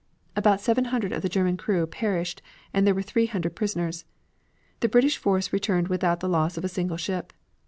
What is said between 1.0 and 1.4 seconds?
of the